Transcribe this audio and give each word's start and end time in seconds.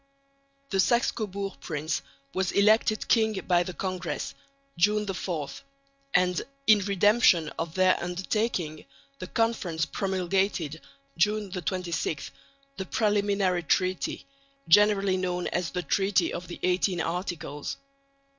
The 0.71 0.79
Saxe 0.79 1.11
Coburg 1.11 1.59
prince 1.61 2.01
was 2.33 2.51
elected 2.53 3.07
king 3.07 3.33
by 3.47 3.61
the 3.61 3.71
Congress 3.75 4.33
(June 4.75 5.05
4); 5.05 5.49
and 6.15 6.41
in 6.65 6.79
redemption 6.79 7.49
of 7.59 7.75
their 7.75 8.03
undertaking 8.03 8.85
the 9.19 9.27
Conference 9.27 9.85
promulgated 9.85 10.81
(June 11.19 11.51
26) 11.51 12.31
the 12.77 12.85
preliminary 12.87 13.61
treaty, 13.61 14.25
generally 14.67 15.17
known 15.17 15.45
as 15.49 15.69
the 15.69 15.83
Treaty 15.83 16.33
of 16.33 16.47
the 16.47 16.59
XVIII 16.65 16.99
Articles. 17.03 17.77